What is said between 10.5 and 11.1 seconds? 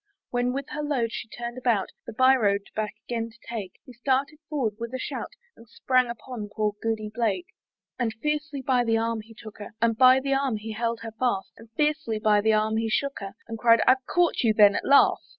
he held